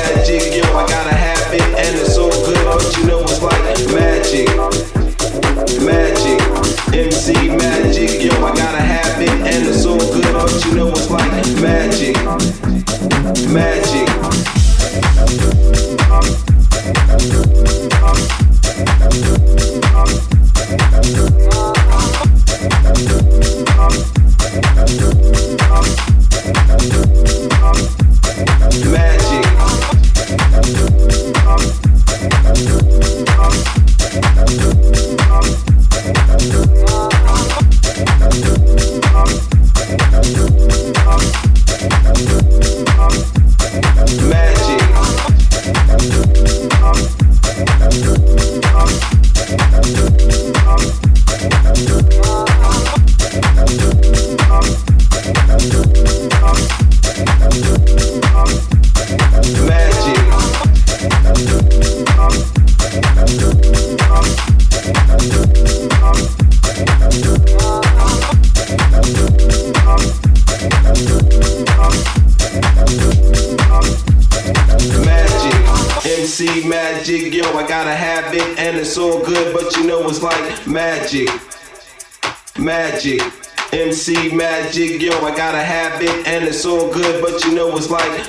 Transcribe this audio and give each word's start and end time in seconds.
magic. 0.00 0.54
Yo, 0.54 0.64
I 0.76 0.86
gotta 0.88 1.14
have 1.14 1.52
it, 1.52 1.62
and 1.62 1.96
it's 1.98 2.14
so 2.14 2.28
good, 2.30 2.64
but 2.64 2.96
you 2.96 3.06
know 3.06 3.20
it's 3.20 3.42
like 3.42 3.62
magic. 3.92 4.48
Magic, 5.80 6.40
MC 6.94 7.48
magic. 7.56 8.22
Yo, 8.22 8.32
I 8.44 8.54
gotta 8.56 8.80
have 8.80 9.20
it, 9.20 9.30
and 9.30 9.66
it's 9.66 9.82
so 9.82 9.98
good, 9.98 10.32
but 10.32 10.64
you 10.64 10.74
know 10.74 10.88
it's 10.88 11.10
like 11.10 11.30
magic. 11.60 12.16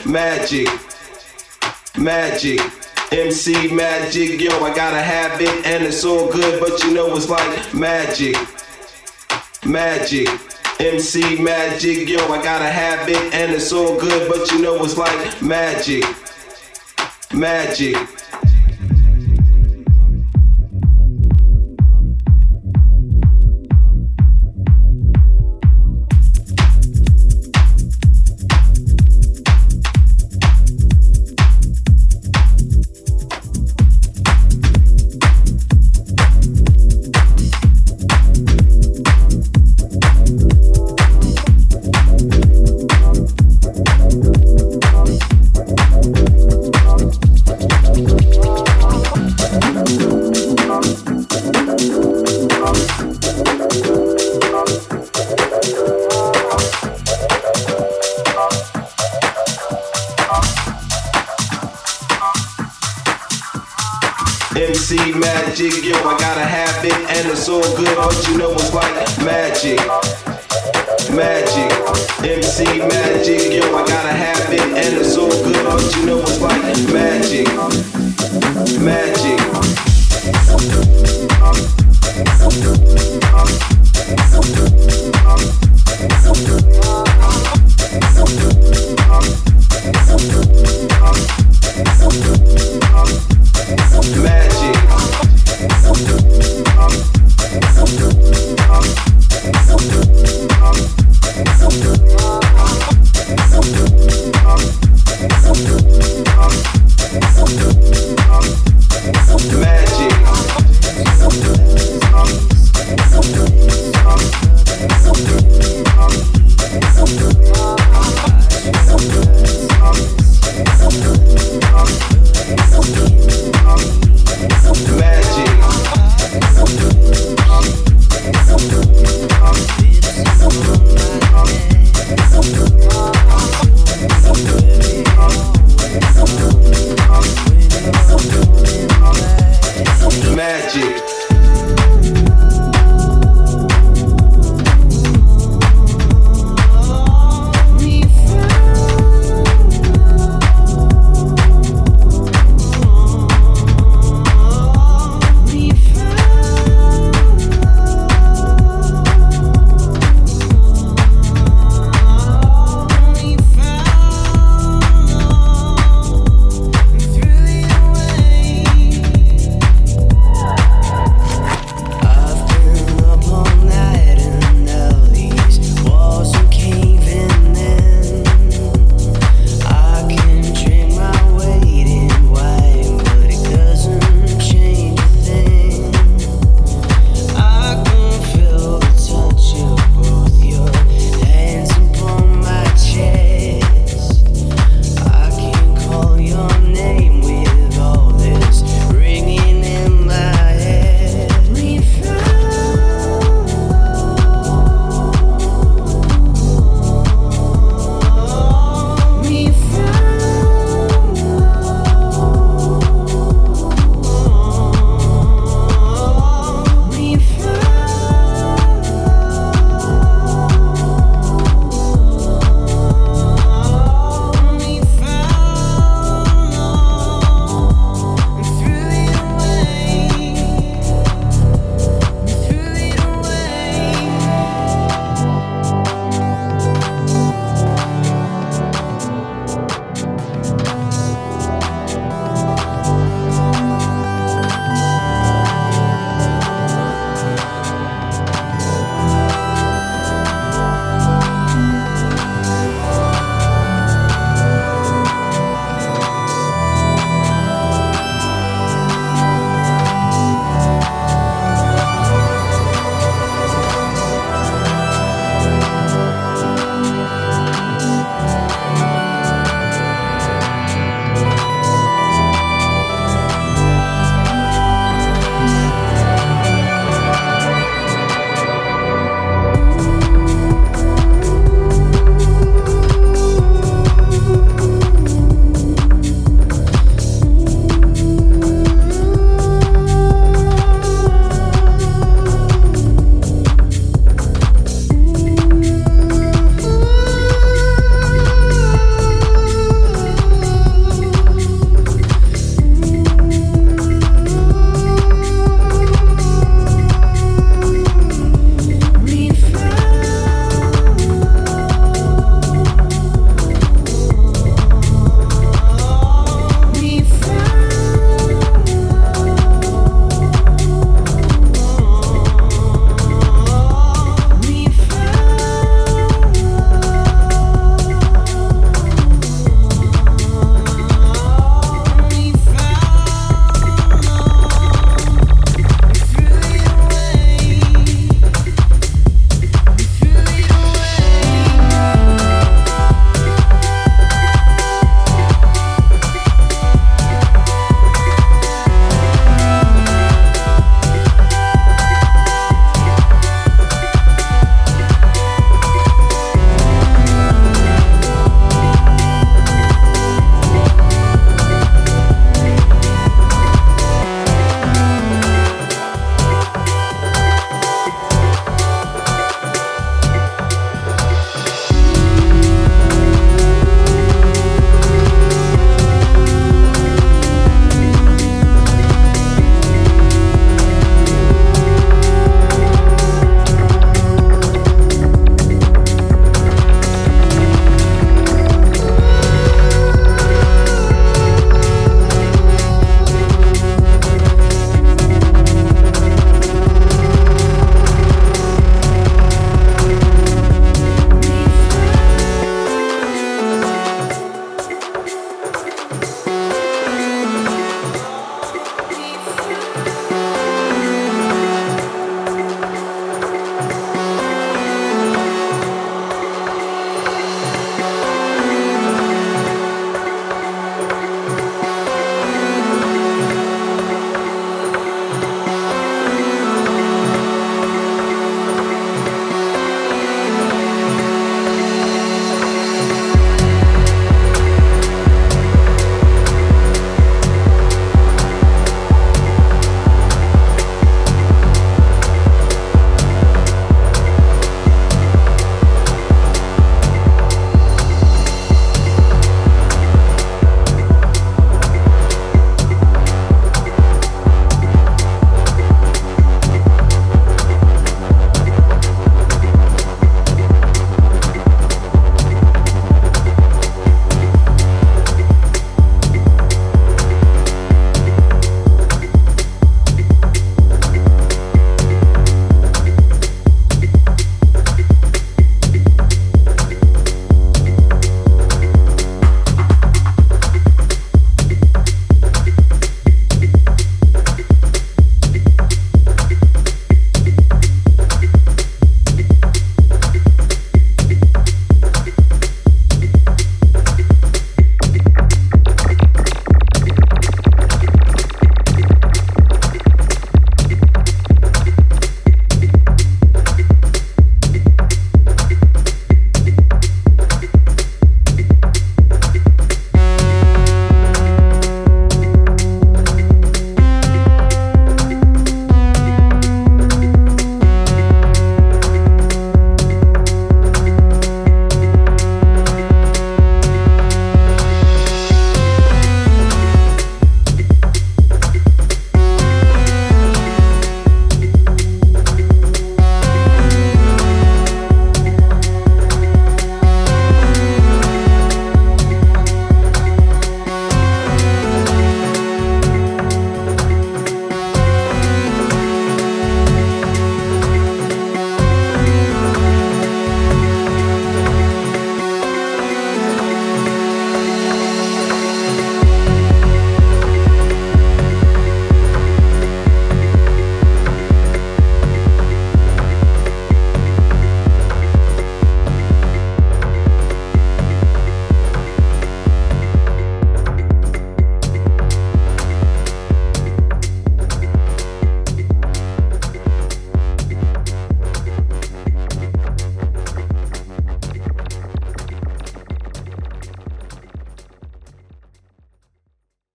magic, 0.06 0.68
magic. 1.98 2.60
MC 3.12 3.68
magic, 3.74 4.40
yo, 4.40 4.64
I 4.64 4.74
gotta 4.74 5.02
have 5.02 5.42
it 5.42 5.66
and 5.66 5.84
it's 5.84 6.06
all 6.06 6.32
good, 6.32 6.62
but 6.62 6.82
you 6.86 6.94
know 6.94 7.14
it's 7.14 7.28
like 7.28 7.74
magic, 7.74 8.38
magic. 9.66 10.30
MC 10.80 11.38
magic, 11.44 12.08
yo, 12.08 12.20
I 12.32 12.42
gotta 12.42 12.70
have 12.70 13.10
it 13.10 13.34
and 13.34 13.52
it's 13.52 13.74
all 13.74 14.00
good, 14.00 14.30
but 14.30 14.50
you 14.52 14.62
know 14.62 14.82
it's 14.82 14.98
like 14.98 15.42
magic, 15.42 16.06
magic. 17.34 17.98